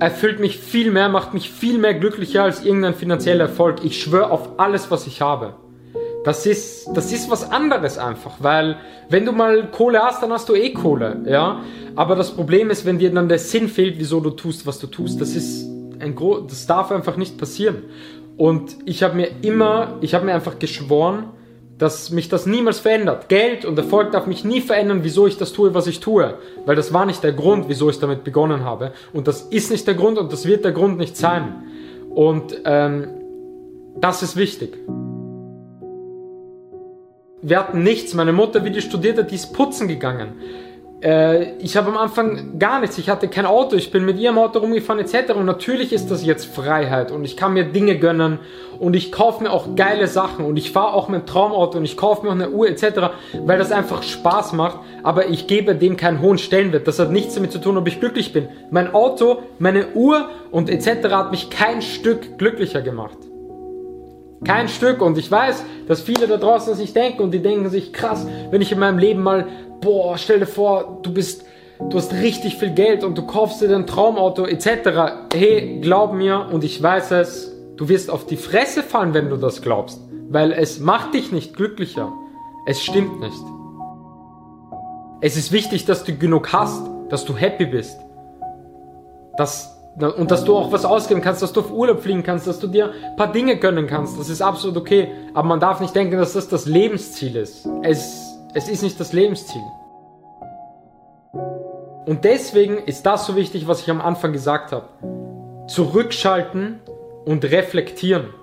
erfüllt 0.00 0.40
mich 0.40 0.58
viel 0.58 0.90
mehr, 0.90 1.08
macht 1.08 1.32
mich 1.32 1.48
viel 1.48 1.78
mehr 1.78 1.94
glücklicher 1.94 2.42
als 2.42 2.64
irgendein 2.64 2.94
finanzieller 2.94 3.44
Erfolg. 3.44 3.84
Ich 3.84 4.02
schwöre 4.02 4.32
auf 4.32 4.58
alles, 4.58 4.90
was 4.90 5.06
ich 5.06 5.20
habe. 5.20 5.54
Das 6.24 6.44
ist, 6.44 6.88
das 6.92 7.12
ist 7.12 7.30
was 7.30 7.52
anderes 7.52 7.98
einfach, 7.98 8.32
weil 8.40 8.78
wenn 9.10 9.24
du 9.24 9.30
mal 9.30 9.70
Kohle 9.70 10.02
hast, 10.02 10.24
dann 10.24 10.32
hast 10.32 10.48
du 10.48 10.54
eh 10.54 10.72
Kohle, 10.72 11.22
ja. 11.24 11.60
Aber 11.94 12.16
das 12.16 12.32
Problem 12.32 12.70
ist, 12.70 12.84
wenn 12.84 12.98
dir 12.98 13.14
dann 13.14 13.28
der 13.28 13.38
Sinn 13.38 13.68
fehlt, 13.68 13.94
wieso 13.96 14.18
du 14.18 14.30
tust, 14.30 14.66
was 14.66 14.80
du 14.80 14.88
tust, 14.88 15.20
das 15.20 15.36
ist 15.36 15.71
ein 16.02 16.14
Gro 16.14 16.40
das 16.40 16.66
darf 16.66 16.92
einfach 16.92 17.16
nicht 17.16 17.38
passieren. 17.38 17.84
Und 18.36 18.76
ich 18.86 19.02
habe 19.02 19.14
mir 19.14 19.28
immer, 19.42 19.98
ich 20.00 20.14
habe 20.14 20.26
mir 20.26 20.34
einfach 20.34 20.58
geschworen, 20.58 21.30
dass 21.78 22.10
mich 22.10 22.28
das 22.28 22.46
niemals 22.46 22.78
verändert. 22.78 23.28
Geld 23.28 23.64
und 23.64 23.76
Erfolg 23.76 24.12
darf 24.12 24.26
mich 24.26 24.44
nie 24.44 24.60
verändern, 24.60 25.00
wieso 25.02 25.26
ich 25.26 25.36
das 25.36 25.52
tue, 25.52 25.74
was 25.74 25.86
ich 25.86 26.00
tue. 26.00 26.34
Weil 26.64 26.76
das 26.76 26.92
war 26.92 27.06
nicht 27.06 27.24
der 27.24 27.32
Grund, 27.32 27.68
wieso 27.68 27.90
ich 27.90 27.98
damit 27.98 28.24
begonnen 28.24 28.64
habe. 28.64 28.92
Und 29.12 29.26
das 29.26 29.42
ist 29.42 29.70
nicht 29.70 29.86
der 29.86 29.94
Grund 29.94 30.18
und 30.18 30.32
das 30.32 30.46
wird 30.46 30.64
der 30.64 30.72
Grund 30.72 30.98
nicht 30.98 31.16
sein. 31.16 31.64
Und 32.10 32.60
ähm, 32.64 33.08
das 34.00 34.22
ist 34.22 34.36
wichtig. 34.36 34.78
Wir 37.42 37.58
hatten 37.58 37.82
nichts. 37.82 38.14
Meine 38.14 38.32
Mutter, 38.32 38.64
wie 38.64 38.70
die 38.70 38.80
studierte, 38.80 39.24
die 39.24 39.34
ist 39.34 39.52
putzen 39.52 39.88
gegangen. 39.88 40.34
Äh, 41.02 41.56
ich 41.58 41.76
habe 41.76 41.88
am 41.88 41.96
Anfang 41.96 42.58
gar 42.58 42.80
nichts. 42.80 42.96
Ich 42.98 43.08
hatte 43.08 43.28
kein 43.28 43.46
Auto. 43.46 43.76
Ich 43.76 43.90
bin 43.90 44.04
mit 44.04 44.18
ihrem 44.18 44.38
Auto 44.38 44.60
rumgefahren 44.60 45.00
etc. 45.00 45.32
Und 45.34 45.46
natürlich 45.46 45.92
ist 45.92 46.10
das 46.10 46.24
jetzt 46.24 46.46
Freiheit 46.46 47.10
und 47.10 47.24
ich 47.24 47.36
kann 47.36 47.54
mir 47.54 47.64
Dinge 47.64 47.98
gönnen 47.98 48.38
und 48.78 48.94
ich 48.94 49.10
kaufe 49.10 49.42
mir 49.42 49.50
auch 49.50 49.74
geile 49.74 50.06
Sachen 50.06 50.44
und 50.44 50.56
ich 50.56 50.70
fahre 50.70 50.94
auch 50.94 51.08
mein 51.08 51.26
Traumauto 51.26 51.78
und 51.78 51.84
ich 51.84 51.96
kaufe 51.96 52.22
mir 52.22 52.28
auch 52.28 52.34
eine 52.34 52.50
Uhr 52.50 52.68
etc. 52.68 53.10
Weil 53.44 53.58
das 53.58 53.72
einfach 53.72 54.02
Spaß 54.02 54.52
macht. 54.52 54.78
Aber 55.02 55.28
ich 55.28 55.48
gebe 55.48 55.74
dem 55.74 55.96
keinen 55.96 56.20
hohen 56.20 56.38
Stellenwert. 56.38 56.86
Das 56.86 56.98
hat 56.98 57.10
nichts 57.10 57.34
damit 57.34 57.50
zu 57.50 57.58
tun, 57.58 57.76
ob 57.76 57.88
ich 57.88 57.98
glücklich 57.98 58.32
bin. 58.32 58.48
Mein 58.70 58.94
Auto, 58.94 59.42
meine 59.58 59.88
Uhr 59.94 60.28
und 60.52 60.70
etc. 60.70 61.08
hat 61.10 61.32
mich 61.32 61.50
kein 61.50 61.82
Stück 61.82 62.38
glücklicher 62.38 62.80
gemacht. 62.80 63.18
Kein 64.44 64.68
Stück. 64.68 65.02
Und 65.02 65.18
ich 65.18 65.30
weiß, 65.30 65.64
dass 65.88 66.00
viele 66.00 66.26
da 66.26 66.36
draußen 66.36 66.74
sich 66.74 66.92
denken 66.92 67.22
und 67.22 67.32
die 67.32 67.42
denken 67.42 67.68
sich, 67.70 67.92
krass, 67.92 68.26
wenn 68.50 68.60
ich 68.60 68.72
in 68.72 68.78
meinem 68.78 68.98
Leben 68.98 69.22
mal, 69.22 69.46
boah, 69.82 70.16
stell 70.16 70.40
dir 70.40 70.46
vor, 70.46 71.00
du 71.02 71.12
bist, 71.12 71.44
du 71.78 71.98
hast 71.98 72.12
richtig 72.14 72.56
viel 72.56 72.70
Geld 72.70 73.04
und 73.04 73.18
du 73.18 73.26
kaufst 73.26 73.60
dir 73.60 73.74
ein 73.74 73.86
Traumauto 73.86 74.46
etc. 74.46 75.28
Hey, 75.34 75.80
glaub 75.82 76.14
mir 76.14 76.48
und 76.50 76.64
ich 76.64 76.82
weiß 76.82 77.10
es, 77.10 77.52
du 77.76 77.88
wirst 77.88 78.10
auf 78.10 78.26
die 78.26 78.36
Fresse 78.36 78.82
fallen, 78.82 79.12
wenn 79.12 79.28
du 79.28 79.36
das 79.36 79.60
glaubst. 79.60 80.00
Weil 80.30 80.52
es 80.52 80.80
macht 80.80 81.12
dich 81.14 81.32
nicht 81.32 81.54
glücklicher. 81.54 82.10
Es 82.66 82.82
stimmt 82.82 83.20
nicht. 83.20 83.42
Es 85.20 85.36
ist 85.36 85.52
wichtig, 85.52 85.84
dass 85.84 86.04
du 86.04 86.16
genug 86.16 86.52
hast, 86.52 86.82
dass 87.10 87.24
du 87.24 87.36
happy 87.36 87.66
bist. 87.66 87.98
Dass 89.36 89.78
und 90.16 90.30
dass 90.30 90.44
du 90.44 90.56
auch 90.56 90.72
was 90.72 90.86
ausgeben 90.86 91.20
kannst, 91.20 91.42
dass 91.42 91.52
du 91.52 91.60
auf 91.60 91.70
Urlaub 91.70 92.00
fliegen 92.00 92.22
kannst, 92.22 92.46
dass 92.46 92.58
du 92.58 92.66
dir 92.66 92.92
ein 92.92 93.16
paar 93.16 93.30
Dinge 93.30 93.58
gönnen 93.58 93.86
kannst. 93.86 94.18
Das 94.18 94.30
ist 94.30 94.40
absolut 94.40 94.76
okay. 94.78 95.08
Aber 95.34 95.46
man 95.46 95.60
darf 95.60 95.80
nicht 95.80 95.94
denken, 95.94 96.16
dass 96.16 96.32
das 96.32 96.48
das 96.48 96.64
Lebensziel 96.64 97.36
ist. 97.36 97.68
Es, 97.82 98.31
es 98.54 98.68
ist 98.68 98.82
nicht 98.82 99.00
das 99.00 99.12
Lebensziel. 99.12 99.62
Und 102.04 102.24
deswegen 102.24 102.78
ist 102.78 103.06
das 103.06 103.26
so 103.26 103.36
wichtig, 103.36 103.66
was 103.68 103.80
ich 103.82 103.90
am 103.90 104.00
Anfang 104.00 104.32
gesagt 104.32 104.72
habe. 104.72 104.88
Zurückschalten 105.68 106.80
und 107.24 107.44
reflektieren. 107.44 108.34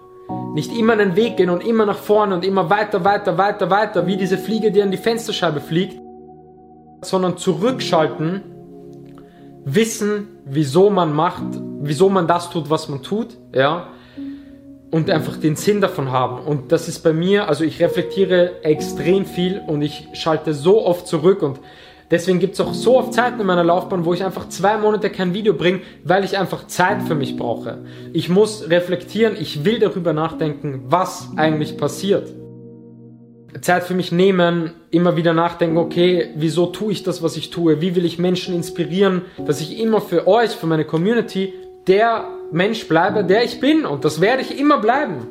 Nicht 0.53 0.75
immer 0.75 0.93
einen 0.93 1.15
Weg 1.15 1.37
gehen 1.37 1.49
und 1.49 1.65
immer 1.65 1.85
nach 1.85 1.97
vorne 1.97 2.35
und 2.35 2.45
immer 2.45 2.69
weiter, 2.69 3.03
weiter, 3.03 3.37
weiter, 3.37 3.69
weiter, 3.69 4.07
wie 4.07 4.17
diese 4.17 4.37
Fliege, 4.37 4.71
die 4.71 4.81
an 4.81 4.91
die 4.91 4.97
Fensterscheibe 4.97 5.59
fliegt, 5.59 5.99
sondern 7.01 7.37
zurückschalten 7.37 8.43
wissen, 9.65 10.39
wieso 10.45 10.89
man 10.89 11.13
macht, 11.13 11.43
wieso 11.81 12.09
man 12.09 12.27
das 12.27 12.49
tut, 12.49 12.69
was 12.69 12.89
man 12.89 13.03
tut, 13.03 13.37
ja, 13.53 13.89
und 14.91 15.09
einfach 15.09 15.37
den 15.37 15.55
Sinn 15.55 15.81
davon 15.81 16.11
haben. 16.11 16.39
Und 16.41 16.71
das 16.71 16.87
ist 16.87 16.99
bei 16.99 17.13
mir, 17.13 17.47
also 17.47 17.63
ich 17.63 17.79
reflektiere 17.81 18.63
extrem 18.63 19.25
viel 19.25 19.61
und 19.65 19.81
ich 19.81 20.07
schalte 20.13 20.53
so 20.53 20.85
oft 20.85 21.07
zurück 21.07 21.41
und 21.43 21.59
deswegen 22.09 22.39
gibt 22.39 22.55
es 22.55 22.61
auch 22.61 22.73
so 22.73 22.97
oft 22.97 23.13
Zeiten 23.13 23.39
in 23.39 23.45
meiner 23.45 23.63
Laufbahn, 23.63 24.05
wo 24.05 24.13
ich 24.13 24.23
einfach 24.23 24.49
zwei 24.49 24.77
Monate 24.77 25.09
kein 25.09 25.33
Video 25.33 25.53
bringe, 25.53 25.81
weil 26.03 26.23
ich 26.23 26.37
einfach 26.37 26.67
Zeit 26.67 27.03
für 27.03 27.15
mich 27.15 27.37
brauche. 27.37 27.79
Ich 28.13 28.29
muss 28.29 28.69
reflektieren, 28.69 29.35
ich 29.39 29.63
will 29.63 29.79
darüber 29.79 30.13
nachdenken, 30.13 30.81
was 30.87 31.29
eigentlich 31.35 31.77
passiert. 31.77 32.33
Zeit 33.61 33.83
für 33.83 33.95
mich 33.95 34.11
nehmen, 34.11 34.71
immer 34.91 35.15
wieder 35.15 35.33
nachdenken, 35.33 35.77
okay, 35.77 36.29
wieso 36.35 36.67
tue 36.67 36.91
ich 36.91 37.03
das, 37.03 37.23
was 37.23 37.35
ich 37.35 37.49
tue? 37.49 37.81
Wie 37.81 37.95
will 37.95 38.05
ich 38.05 38.19
Menschen 38.19 38.53
inspirieren, 38.55 39.23
dass 39.45 39.59
ich 39.59 39.79
immer 39.79 40.01
für 40.01 40.27
euch, 40.27 40.51
für 40.51 40.67
meine 40.67 40.85
Community, 40.85 41.53
der 41.87 42.27
Mensch 42.51 42.87
bleibe, 42.87 43.23
der 43.23 43.43
ich 43.43 43.59
bin. 43.59 43.85
Und 43.85 44.05
das 44.05 44.21
werde 44.21 44.41
ich 44.41 44.59
immer 44.59 44.79
bleiben. 44.79 45.27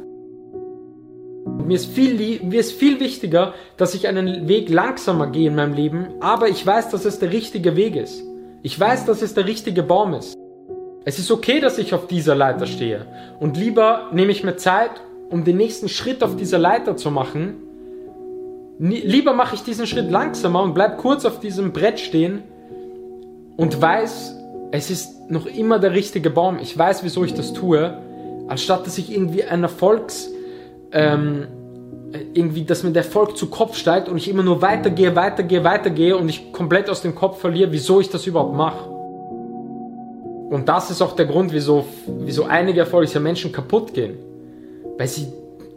Mir 1.64 1.75
ist, 1.75 1.87
viel, 1.87 2.40
mir 2.42 2.60
ist 2.60 2.72
viel 2.72 2.98
wichtiger, 3.00 3.54
dass 3.76 3.94
ich 3.94 4.08
einen 4.08 4.48
Weg 4.48 4.70
langsamer 4.70 5.26
gehe 5.26 5.48
in 5.48 5.54
meinem 5.54 5.75
Leben, 5.75 6.06
aber 6.20 6.48
ich 6.48 6.66
weiß, 6.66 6.88
dass 6.90 7.04
es 7.04 7.18
der 7.18 7.32
richtige 7.32 7.76
Weg 7.76 7.94
ist. 7.96 8.22
Ich 8.62 8.78
weiß, 8.78 9.04
dass 9.04 9.20
es 9.20 9.34
der 9.34 9.46
richtige 9.46 9.82
Baum 9.82 10.14
ist. 10.14 10.34
Es 11.04 11.18
ist 11.18 11.30
okay, 11.30 11.60
dass 11.60 11.78
ich 11.78 11.92
auf 11.94 12.06
dieser 12.06 12.34
Leiter 12.34 12.66
stehe. 12.66 13.06
Und 13.38 13.56
lieber 13.56 14.08
nehme 14.12 14.32
ich 14.32 14.44
mir 14.44 14.56
Zeit, 14.56 14.92
um 15.30 15.44
den 15.44 15.58
nächsten 15.58 15.88
Schritt 15.88 16.22
auf 16.22 16.37
dieser 16.37 16.58
Leiter 16.58 16.96
zu 16.96 17.10
machen, 17.10 17.68
Lieber 18.78 19.32
mache 19.32 19.56
ich 19.56 19.62
diesen 19.62 19.88
Schritt 19.88 20.08
langsamer 20.08 20.62
und 20.62 20.72
bleib 20.72 20.98
kurz 20.98 21.25
auf 21.25 21.40
diesem 21.40 21.72
Brett 21.72 21.98
stehen 21.98 22.44
und 23.56 23.82
weiß, 23.82 24.37
es 24.70 24.90
ist 24.90 25.17
noch 25.28 25.47
immer 25.47 25.78
der 25.78 25.92
richtige 25.92 26.30
Baum. 26.30 26.58
Ich 26.61 26.76
weiß, 26.76 27.04
wieso 27.04 27.25
ich 27.25 27.35
das 27.35 27.52
tue, 27.52 27.99
anstatt 28.49 28.87
dass 28.87 28.99
ich 28.99 29.12
irgendwie 29.12 29.44
ein 29.44 29.62
Erfolgs, 29.62 30.30
ähm, 30.92 31.47
irgendwie, 32.32 32.64
dass 32.64 32.82
mir 32.82 32.92
der 32.92 33.04
Erfolg 33.04 33.37
zu 33.37 33.50
Kopf 33.50 33.76
steigt 33.76 34.08
und 34.08 34.16
ich 34.16 34.28
immer 34.28 34.42
nur 34.42 34.62
weitergehe, 34.62 35.14
weitergehe, 35.14 35.62
weitergehe 35.64 36.16
und 36.16 36.28
ich 36.28 36.52
komplett 36.52 36.88
aus 36.88 37.02
dem 37.02 37.14
Kopf 37.14 37.40
verliere, 37.40 37.70
wieso 37.70 38.00
ich 38.00 38.08
das 38.08 38.26
überhaupt 38.26 38.54
mache. 38.54 38.88
Und 38.88 40.68
das 40.68 40.90
ist 40.90 41.02
auch 41.02 41.14
der 41.14 41.26
Grund, 41.26 41.52
wieso, 41.52 41.85
wieso 42.06 42.44
einige 42.44 42.80
erfolgreiche 42.80 43.20
Menschen 43.20 43.52
kaputt 43.52 43.92
gehen. 43.92 44.16
Weil 44.97 45.08
sie 45.08 45.26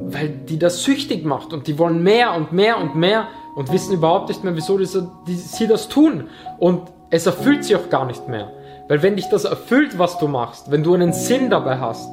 weil 0.04 0.30
die 0.30 0.58
das 0.58 0.84
süchtig 0.84 1.26
macht 1.26 1.54
und 1.54 1.68
die 1.68 1.78
wollen 1.78 2.02
mehr 2.02 2.34
und 2.34 2.52
mehr 2.52 2.80
und 2.80 2.96
mehr 2.96 3.28
und 3.56 3.72
wissen 3.72 3.94
überhaupt 3.94 4.30
nicht 4.30 4.44
mehr, 4.44 4.56
wieso 4.56 4.78
die, 4.78 4.88
die, 5.28 5.36
sie 5.36 5.68
das 5.68 5.90
tun. 5.90 6.30
Und 6.58 6.84
es 7.10 7.26
erfüllt 7.26 7.64
sie 7.64 7.76
auch 7.76 7.90
gar 7.90 8.06
nicht 8.06 8.28
mehr. 8.28 8.52
Weil 8.88 9.04
wenn 9.04 9.16
dich 9.16 9.30
das 9.30 9.46
erfüllt, 9.46 9.98
was 9.98 10.18
du 10.18 10.28
machst, 10.28 10.72
wenn 10.72 10.84
du 10.84 10.94
einen 10.94 11.14
Sinn 11.14 11.50
dabei 11.50 11.80
hast, 11.80 12.12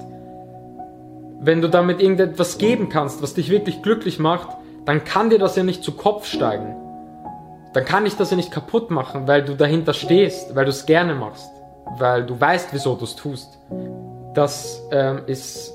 wenn 1.40 1.60
du 1.60 1.68
damit 1.68 2.00
irgendetwas 2.00 2.58
geben 2.58 2.88
kannst, 2.88 3.22
was 3.22 3.34
dich 3.34 3.50
wirklich 3.50 3.82
glücklich 3.82 4.18
macht, 4.18 4.48
dann 4.84 5.04
kann 5.04 5.30
dir 5.30 5.38
das 5.38 5.56
ja 5.56 5.62
nicht 5.62 5.84
zu 5.84 5.92
Kopf 5.92 6.26
steigen. 6.26 6.74
Dann 7.74 7.84
kann 7.84 8.06
ich 8.06 8.16
das 8.16 8.30
ja 8.30 8.36
nicht 8.36 8.50
kaputt 8.50 8.90
machen, 8.90 9.28
weil 9.28 9.44
du 9.44 9.54
dahinter 9.54 9.92
stehst, 9.92 10.54
weil 10.54 10.64
du 10.64 10.70
es 10.70 10.86
gerne 10.86 11.14
machst, 11.14 11.48
weil 11.98 12.24
du 12.24 12.40
weißt, 12.40 12.68
wieso 12.72 12.94
du 12.94 13.04
es 13.04 13.14
tust. 13.14 13.58
Das 14.34 14.82
ähm, 14.90 15.22
ist 15.26 15.74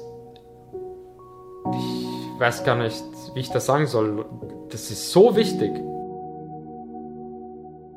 ich 1.72 2.40
weiß 2.40 2.64
gar 2.64 2.76
nicht, 2.76 3.04
wie 3.34 3.40
ich 3.40 3.50
das 3.52 3.66
sagen 3.66 3.88
soll. 3.88 4.26
Das 4.72 4.92
ist 4.92 5.12
so 5.12 5.36
wichtig. 5.36 5.72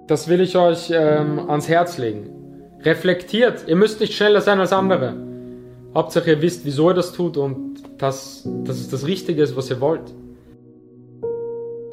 Das 0.07 0.29
will 0.29 0.41
ich 0.41 0.57
euch 0.57 0.93
ähm, 0.95 1.50
ans 1.50 1.69
Herz 1.69 1.99
legen. 1.99 2.36
Reflektiert. 2.83 3.64
Ihr 3.66 3.76
müsst 3.76 4.00
nicht 4.00 4.14
schneller 4.14 4.40
sein 4.40 4.61
als 4.61 4.73
andere. 4.73 5.14
Hauptsache 5.95 6.30
ihr 6.30 6.42
wisst, 6.42 6.64
wieso 6.64 6.90
ihr 6.90 6.95
das 6.95 7.12
tut 7.12 7.37
und 7.37 7.83
dass, 7.99 8.47
dass 8.64 8.76
es 8.76 8.90
das 8.90 9.06
Richtige 9.06 9.42
ist, 9.42 9.56
was 9.56 9.71
ihr 9.71 9.80
wollt. 9.80 10.12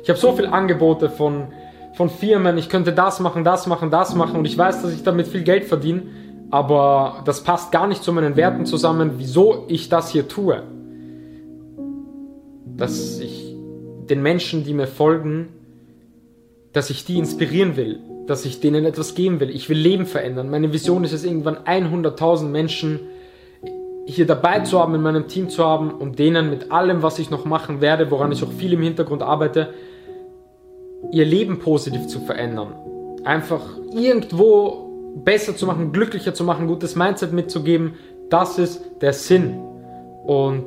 Ich 0.04 0.10
habe 0.10 0.20
so 0.20 0.34
viele 0.34 0.52
Angebote 0.52 1.10
von, 1.10 1.48
von 1.94 2.10
Firmen. 2.10 2.58
Ich 2.58 2.68
könnte 2.68 2.92
das 2.92 3.20
machen, 3.20 3.44
das 3.44 3.68
machen, 3.68 3.90
das 3.90 4.14
machen 4.16 4.38
und 4.38 4.46
ich 4.46 4.58
weiß, 4.58 4.82
dass 4.82 4.94
ich 4.94 5.04
damit 5.04 5.28
viel 5.28 5.44
Geld 5.44 5.66
verdiene. 5.66 6.04
Aber 6.52 7.24
das 7.26 7.44
passt 7.44 7.72
gar 7.72 7.88
nicht 7.88 8.04
zu 8.04 8.12
meinen 8.12 8.36
Werten 8.36 8.66
zusammen, 8.66 9.14
wieso 9.18 9.66
ich 9.70 9.90
das 9.90 10.12
hier 10.12 10.28
tue 10.28 10.64
dass 12.78 13.20
ich 13.20 13.56
den 14.10 14.22
Menschen, 14.22 14.64
die 14.64 14.74
mir 14.74 14.88
folgen, 14.88 15.50
dass 16.72 16.90
ich 16.90 17.06
die 17.06 17.18
inspirieren 17.18 17.78
will, 17.78 18.00
dass 18.28 18.46
ich 18.46 18.60
denen 18.60 18.86
etwas 18.86 19.16
geben 19.16 19.40
will. 19.40 19.50
Ich 19.50 19.70
will 19.70 19.78
Leben 19.78 20.06
verändern. 20.06 20.50
Meine 20.50 20.72
Vision 20.74 21.04
ist 21.04 21.14
es, 21.14 21.24
irgendwann 21.24 21.58
100.000 21.58 22.46
Menschen 22.46 23.00
hier 24.06 24.26
dabei 24.26 24.60
zu 24.62 24.80
haben, 24.80 24.96
in 24.96 25.02
meinem 25.02 25.28
Team 25.28 25.50
zu 25.50 25.64
haben 25.64 25.92
und 25.92 26.20
denen 26.20 26.50
mit 26.50 26.72
allem, 26.72 27.04
was 27.04 27.20
ich 27.20 27.30
noch 27.30 27.46
machen 27.46 27.82
werde, 27.82 28.12
woran 28.12 28.32
ich 28.32 28.44
auch 28.44 28.52
viel 28.52 28.74
im 28.74 28.82
Hintergrund 28.82 29.22
arbeite, 29.22 29.74
ihr 31.12 31.26
Leben 31.26 31.60
positiv 31.60 32.08
zu 32.08 32.20
verändern. 32.22 32.74
Einfach 33.24 33.62
irgendwo 33.94 35.22
besser 35.24 35.56
zu 35.56 35.66
machen, 35.66 35.92
glücklicher 35.92 36.34
zu 36.34 36.44
machen, 36.44 36.68
gutes 36.68 36.96
Mindset 36.96 37.34
mitzugeben. 37.34 37.94
Das 38.30 38.58
ist 38.58 38.82
der 39.02 39.14
Sinn. 39.14 39.58
Und 40.26 40.66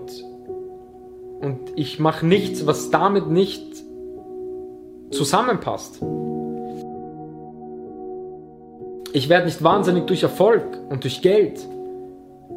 und 1.40 1.58
ich 1.76 1.98
mache 1.98 2.26
nichts, 2.26 2.66
was 2.66 2.90
damit 2.90 3.28
nicht 3.28 3.62
zusammenpasst. 5.10 6.00
Ich 9.16 9.30
werde 9.30 9.46
nicht 9.46 9.64
wahnsinnig 9.64 10.06
durch 10.06 10.24
Erfolg 10.24 10.62
und 10.90 11.04
durch 11.04 11.22
Geld. 11.22 11.66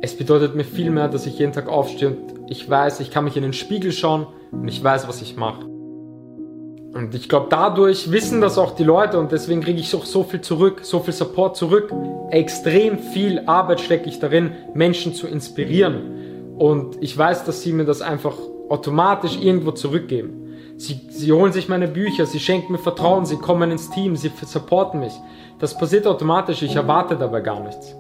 Es 0.01 0.17
bedeutet 0.17 0.55
mir 0.55 0.65
vielmehr, 0.65 1.07
dass 1.07 1.25
ich 1.25 1.39
jeden 1.39 1.53
Tag 1.53 1.69
aufstehe 1.69 2.09
und 2.09 2.33
ich 2.49 2.69
weiß, 2.69 2.99
ich 2.99 3.11
kann 3.11 3.23
mich 3.23 3.37
in 3.37 3.43
den 3.43 3.53
Spiegel 3.53 3.93
schauen 3.93 4.27
und 4.51 4.67
ich 4.67 4.83
weiß, 4.83 5.07
was 5.07 5.21
ich 5.21 5.37
mache. 5.37 5.63
Und 5.63 7.15
ich 7.15 7.29
glaube, 7.29 7.47
dadurch 7.49 8.11
wissen 8.11 8.41
das 8.41 8.57
auch 8.57 8.75
die 8.75 8.83
Leute 8.83 9.21
und 9.21 9.31
deswegen 9.31 9.61
kriege 9.61 9.79
ich 9.79 9.95
auch 9.95 10.03
so 10.03 10.23
viel 10.23 10.41
zurück, 10.41 10.81
so 10.83 10.99
viel 10.99 11.13
Support 11.13 11.55
zurück. 11.55 11.93
Extrem 12.29 12.99
viel 12.99 13.43
Arbeit 13.45 13.79
stecke 13.79 14.09
ich 14.09 14.19
darin, 14.19 14.51
Menschen 14.73 15.13
zu 15.13 15.27
inspirieren. 15.27 16.57
Und 16.57 16.97
ich 16.99 17.17
weiß, 17.17 17.45
dass 17.45 17.61
sie 17.61 17.71
mir 17.71 17.85
das 17.85 18.01
einfach 18.01 18.35
automatisch 18.67 19.39
irgendwo 19.41 19.71
zurückgeben. 19.71 20.48
Sie, 20.79 21.01
sie 21.09 21.33
holen 21.33 21.51
sich 21.51 21.67
meine 21.67 21.89
Bücher, 21.89 22.25
sie 22.25 22.39
schenken 22.39 22.71
mir 22.71 22.79
Vertrauen, 22.79 23.25
sie 23.25 23.35
kommen 23.35 23.69
ins 23.69 23.89
Team, 23.89 24.15
sie 24.15 24.31
supporten 24.45 25.01
mich. 25.01 25.11
Das 25.59 25.77
passiert 25.77 26.07
automatisch, 26.07 26.61
ich 26.61 26.73
erwarte 26.73 27.17
dabei 27.17 27.41
gar 27.41 27.59
nichts. 27.59 27.93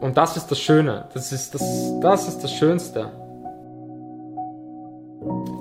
Und 0.00 0.16
das 0.16 0.36
ist 0.36 0.48
das 0.48 0.58
Schöne. 0.58 1.04
Das 1.14 1.30
ist 1.30 1.54
das, 1.54 1.62
das 2.00 2.26
ist 2.26 2.40
das 2.40 2.52
Schönste. 2.52 3.12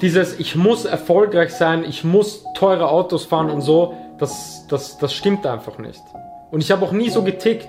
Dieses, 0.02 0.40
ich 0.40 0.56
muss 0.56 0.86
erfolgreich 0.86 1.54
sein, 1.54 1.86
ich 1.88 2.04
muss 2.04 2.44
teure 2.56 2.90
Autos 2.90 3.24
fahren 3.24 3.52
und 3.52 3.62
so, 3.62 3.94
das, 4.18 4.66
das, 4.68 4.98
das 4.98 5.14
stimmt 5.14 5.46
einfach 5.46 5.78
nicht. 5.78 6.02
Und 6.50 6.62
ich 6.62 6.72
habe 6.72 6.84
auch 6.84 6.92
nie 6.92 7.12
so 7.12 7.22
getickt. 7.22 7.68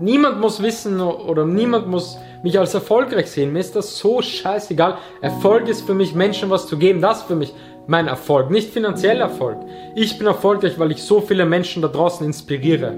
Niemand 0.00 0.40
muss 0.40 0.62
wissen 0.62 0.98
oder 0.98 1.44
niemand 1.44 1.86
muss 1.86 2.16
mich 2.42 2.58
als 2.58 2.72
erfolgreich 2.72 3.30
sehen. 3.30 3.52
Mir 3.52 3.60
ist 3.60 3.76
das 3.76 3.98
so 3.98 4.22
scheißegal. 4.22 4.96
Erfolg 5.20 5.68
ist 5.68 5.82
für 5.82 5.92
mich, 5.92 6.14
Menschen 6.14 6.48
was 6.48 6.66
zu 6.66 6.78
geben. 6.78 7.02
Das 7.02 7.18
ist 7.18 7.26
für 7.26 7.36
mich 7.36 7.52
mein 7.86 8.08
Erfolg, 8.08 8.50
nicht 8.50 8.72
finanzieller 8.72 9.26
Erfolg. 9.26 9.58
Ich 9.94 10.16
bin 10.16 10.26
erfolgreich, 10.26 10.78
weil 10.78 10.90
ich 10.90 11.02
so 11.02 11.20
viele 11.20 11.44
Menschen 11.44 11.82
da 11.82 11.88
draußen 11.88 12.24
inspiriere. 12.24 12.94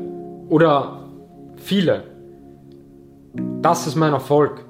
Oder 0.48 1.00
viele. 1.56 2.04
Das 3.62 3.88
ist 3.88 3.96
mein 3.96 4.12
Erfolg. 4.12 4.64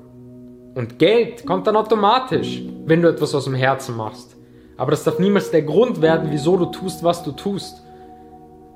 Und 0.74 0.98
Geld 0.98 1.44
kommt 1.44 1.66
dann 1.66 1.76
automatisch, 1.76 2.62
wenn 2.86 3.02
du 3.02 3.08
etwas 3.08 3.34
aus 3.34 3.44
dem 3.44 3.54
Herzen 3.54 3.94
machst. 3.94 4.36
Aber 4.78 4.92
das 4.92 5.04
darf 5.04 5.18
niemals 5.18 5.50
der 5.50 5.62
Grund 5.62 6.00
werden, 6.00 6.28
wieso 6.30 6.56
du 6.56 6.66
tust, 6.66 7.04
was 7.04 7.22
du 7.22 7.32
tust. 7.32 7.82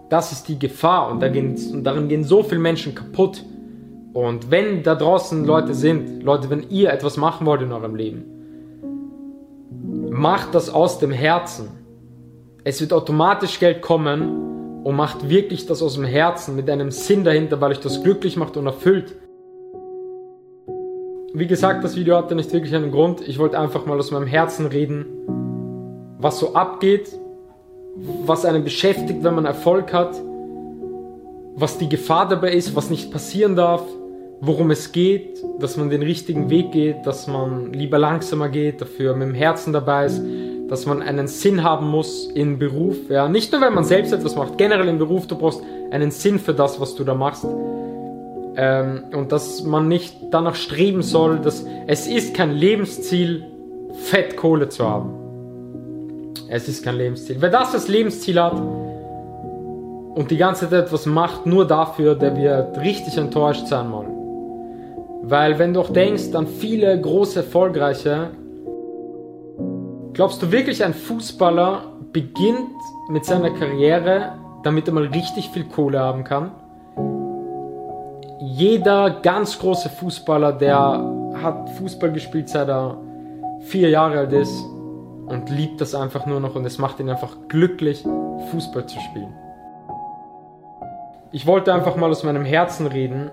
Das 0.08 0.32
ist 0.32 0.48
die 0.48 0.58
Gefahr 0.58 1.10
und, 1.10 1.20
da 1.20 1.28
gehen, 1.28 1.56
und 1.72 1.84
darin 1.84 2.08
gehen 2.08 2.24
so 2.24 2.42
viele 2.42 2.60
Menschen 2.60 2.94
kaputt. 2.94 3.44
Und 4.12 4.50
wenn 4.50 4.82
da 4.82 4.94
draußen 4.94 5.44
Leute 5.44 5.74
sind, 5.74 6.22
Leute, 6.22 6.48
wenn 6.48 6.70
ihr 6.70 6.90
etwas 6.90 7.16
machen 7.16 7.46
wollt 7.46 7.62
in 7.62 7.72
eurem 7.72 7.96
Leben, 7.96 8.24
macht 10.10 10.54
das 10.54 10.70
aus 10.70 10.98
dem 10.98 11.10
Herzen. 11.10 11.68
Es 12.64 12.80
wird 12.80 12.92
automatisch 12.92 13.60
Geld 13.60 13.82
kommen 13.82 14.82
und 14.84 14.96
macht 14.96 15.28
wirklich 15.28 15.66
das 15.66 15.82
aus 15.82 15.94
dem 15.94 16.04
Herzen 16.04 16.56
mit 16.56 16.70
einem 16.70 16.90
Sinn 16.90 17.24
dahinter, 17.24 17.60
weil 17.60 17.72
euch 17.72 17.80
das 17.80 18.02
glücklich 18.02 18.36
macht 18.36 18.56
und 18.56 18.66
erfüllt. 18.66 19.16
Wie 21.34 21.46
gesagt, 21.46 21.84
das 21.84 21.96
Video 21.96 22.16
hatte 22.16 22.34
nicht 22.34 22.52
wirklich 22.52 22.74
einen 22.74 22.92
Grund. 22.92 23.20
Ich 23.20 23.38
wollte 23.38 23.58
einfach 23.58 23.84
mal 23.84 23.98
aus 23.98 24.10
meinem 24.10 24.26
Herzen 24.26 24.66
reden, 24.66 25.04
was 26.18 26.38
so 26.38 26.54
abgeht, 26.54 27.10
was 28.24 28.44
einen 28.44 28.64
beschäftigt, 28.64 29.22
wenn 29.22 29.34
man 29.34 29.44
Erfolg 29.44 29.92
hat, 29.92 30.20
was 31.54 31.78
die 31.78 31.88
Gefahr 31.88 32.28
dabei 32.28 32.52
ist, 32.52 32.76
was 32.76 32.90
nicht 32.90 33.10
passieren 33.10 33.56
darf, 33.56 33.82
worum 34.40 34.70
es 34.70 34.92
geht, 34.92 35.42
dass 35.58 35.76
man 35.76 35.88
den 35.88 36.02
richtigen 36.02 36.50
Weg 36.50 36.72
geht, 36.72 37.06
dass 37.06 37.26
man 37.26 37.72
lieber 37.72 37.98
langsamer 37.98 38.48
geht, 38.48 38.80
dafür 38.80 39.14
mit 39.14 39.28
dem 39.28 39.34
Herzen 39.34 39.72
dabei 39.72 40.06
ist, 40.06 40.22
dass 40.68 40.84
man 40.84 41.00
einen 41.00 41.28
Sinn 41.28 41.62
haben 41.62 41.88
muss 41.88 42.30
im 42.34 42.58
Beruf. 42.58 42.96
Ja, 43.08 43.28
nicht 43.28 43.52
nur, 43.52 43.60
wenn 43.62 43.72
man 43.74 43.84
selbst 43.84 44.12
etwas 44.12 44.36
macht, 44.36 44.58
generell 44.58 44.88
im 44.88 44.98
Beruf, 44.98 45.26
du 45.26 45.36
brauchst 45.36 45.62
einen 45.90 46.10
Sinn 46.10 46.38
für 46.38 46.52
das, 46.52 46.80
was 46.80 46.94
du 46.94 47.04
da 47.04 47.14
machst. 47.14 47.46
Ähm, 48.58 49.04
und 49.12 49.32
dass 49.32 49.64
man 49.64 49.88
nicht 49.88 50.16
danach 50.30 50.54
streben 50.54 51.02
soll, 51.02 51.38
dass 51.38 51.64
es 51.86 52.06
ist 52.06 52.34
kein 52.34 52.52
Lebensziel, 52.52 53.44
Fettkohle 53.92 54.68
zu 54.68 54.88
haben. 54.88 55.25
Es 56.48 56.68
ist 56.68 56.84
kein 56.84 56.96
Lebensziel. 56.96 57.36
Wer 57.40 57.50
das 57.50 57.74
als 57.74 57.88
Lebensziel 57.88 58.40
hat 58.40 58.54
und 58.54 60.30
die 60.30 60.36
ganze 60.36 60.68
Zeit 60.68 60.86
etwas 60.86 61.06
macht, 61.06 61.46
nur 61.46 61.66
dafür, 61.66 62.14
der 62.14 62.36
wird 62.36 62.78
richtig 62.78 63.16
enttäuscht 63.16 63.66
sein 63.66 63.90
mal. 63.90 64.06
Weil 65.22 65.58
wenn 65.58 65.74
du 65.74 65.80
auch 65.80 65.90
denkst 65.90 66.34
an 66.34 66.46
viele 66.46 67.00
große 67.00 67.40
Erfolgreiche, 67.40 68.30
glaubst 70.12 70.42
du 70.42 70.52
wirklich, 70.52 70.84
ein 70.84 70.94
Fußballer 70.94 71.92
beginnt 72.12 72.70
mit 73.08 73.24
seiner 73.24 73.50
Karriere, 73.50 74.34
damit 74.62 74.86
er 74.88 74.94
mal 74.94 75.06
richtig 75.06 75.50
viel 75.50 75.64
Kohle 75.64 75.98
haben 75.98 76.24
kann? 76.24 76.52
jeder 78.56 79.10
ganz 79.22 79.58
große 79.58 79.90
Fußballer, 79.90 80.52
der 80.52 81.04
hat 81.42 81.68
Fußball 81.70 82.12
gespielt, 82.12 82.48
seit 82.48 82.68
er 82.68 82.96
vier 83.60 83.90
Jahre 83.90 84.20
alt 84.20 84.32
ist 84.32 84.64
und 85.26 85.50
liebt 85.50 85.80
das 85.80 85.94
einfach 85.94 86.26
nur 86.26 86.40
noch 86.40 86.54
und 86.54 86.64
es 86.64 86.78
macht 86.78 87.00
ihn 87.00 87.10
einfach 87.10 87.36
glücklich, 87.48 88.04
Fußball 88.50 88.86
zu 88.86 88.98
spielen. 89.00 89.34
Ich 91.32 91.46
wollte 91.46 91.74
einfach 91.74 91.96
mal 91.96 92.10
aus 92.10 92.22
meinem 92.22 92.44
Herzen 92.44 92.86
reden 92.86 93.30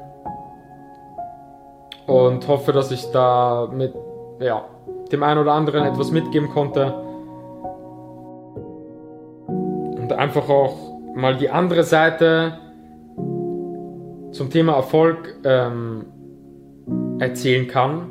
und 2.08 2.48
hoffe, 2.48 2.74
dass 2.74 2.92
ich 2.92 3.12
da 3.12 3.70
mit 3.72 3.94
ja, 4.40 4.66
dem 5.12 5.24
einen 5.24 5.40
oder 5.40 5.54
anderen 5.54 5.86
etwas 5.86 6.12
mitgeben 6.12 6.50
konnte 6.50 6.94
und 9.48 10.12
einfach 10.12 10.50
auch 10.50 10.76
mal 11.16 11.38
die 11.38 11.50
andere 11.50 11.84
Seite 11.84 12.60
zum 14.32 14.50
Thema 14.50 14.74
Erfolg 14.74 15.36
ähm, 15.44 16.06
erzählen 17.20 17.68
kann. 17.68 18.10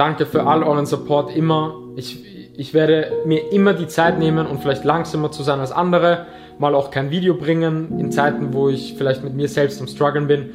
Danke 0.00 0.24
für 0.24 0.46
all 0.46 0.62
euren 0.62 0.86
Support 0.86 1.36
immer. 1.36 1.74
Ich, 1.94 2.24
ich 2.56 2.72
werde 2.72 3.12
mir 3.26 3.52
immer 3.52 3.74
die 3.74 3.86
Zeit 3.86 4.18
nehmen 4.18 4.46
und 4.46 4.62
vielleicht 4.62 4.82
langsamer 4.82 5.30
zu 5.30 5.42
sein 5.42 5.60
als 5.60 5.72
andere, 5.72 6.24
mal 6.58 6.74
auch 6.74 6.90
kein 6.90 7.10
Video 7.10 7.34
bringen 7.34 7.98
in 7.98 8.10
Zeiten, 8.10 8.54
wo 8.54 8.70
ich 8.70 8.94
vielleicht 8.96 9.22
mit 9.22 9.34
mir 9.34 9.46
selbst 9.46 9.78
am 9.78 9.88
struggeln 9.88 10.26
bin. 10.26 10.52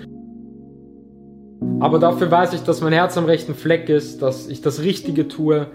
Aber 1.79 1.99
dafür 1.99 2.31
weiß 2.31 2.53
ich, 2.53 2.61
dass 2.61 2.81
mein 2.81 2.91
Herz 2.91 3.19
am 3.19 3.25
rechten 3.25 3.53
Fleck 3.53 3.87
ist, 3.87 4.23
dass 4.23 4.47
ich 4.47 4.63
das 4.63 4.81
Richtige 4.81 5.27
tue, 5.27 5.67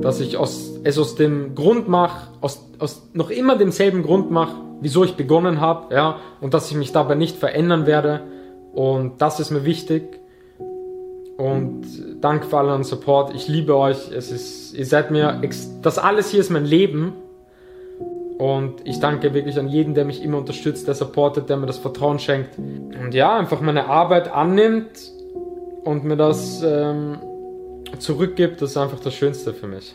dass 0.00 0.18
ich 0.20 0.38
aus, 0.38 0.80
es 0.84 0.98
aus 0.98 1.14
dem 1.14 1.54
Grund 1.54 1.90
mache, 1.90 2.28
aus, 2.40 2.70
aus 2.78 3.10
noch 3.12 3.28
immer 3.28 3.58
demselben 3.58 4.02
Grund 4.02 4.30
mache, 4.30 4.56
wieso 4.80 5.04
ich 5.04 5.16
begonnen 5.16 5.60
habe, 5.60 5.94
ja, 5.94 6.16
und 6.40 6.54
dass 6.54 6.70
ich 6.70 6.76
mich 6.78 6.92
dabei 6.92 7.16
nicht 7.16 7.36
verändern 7.36 7.84
werde. 7.84 8.22
Und 8.72 9.20
das 9.20 9.40
ist 9.40 9.50
mir 9.50 9.66
wichtig. 9.66 10.20
Und 11.40 11.86
danke 12.20 12.46
für 12.46 12.58
allen 12.58 12.84
Support. 12.84 13.34
Ich 13.34 13.48
liebe 13.48 13.74
euch. 13.74 14.12
Es 14.12 14.30
ist, 14.30 14.74
ihr 14.74 14.84
seid 14.84 15.10
mir, 15.10 15.40
das 15.80 15.98
alles 15.98 16.30
hier 16.30 16.40
ist 16.40 16.50
mein 16.50 16.66
Leben. 16.66 17.14
Und 18.36 18.86
ich 18.86 19.00
danke 19.00 19.32
wirklich 19.32 19.58
an 19.58 19.68
jeden, 19.68 19.94
der 19.94 20.04
mich 20.04 20.22
immer 20.22 20.38
unterstützt, 20.38 20.86
der 20.86 20.94
supportet, 20.94 21.48
der 21.48 21.56
mir 21.56 21.66
das 21.66 21.78
Vertrauen 21.78 22.18
schenkt. 22.18 22.58
Und 22.58 23.14
ja, 23.14 23.38
einfach 23.38 23.62
meine 23.62 23.86
Arbeit 23.86 24.30
annimmt 24.32 25.12
und 25.84 26.04
mir 26.04 26.16
das 26.16 26.62
ähm, 26.62 27.18
zurückgibt, 27.98 28.60
das 28.60 28.70
ist 28.70 28.76
einfach 28.76 29.00
das 29.00 29.14
Schönste 29.14 29.54
für 29.54 29.66
mich. 29.66 29.94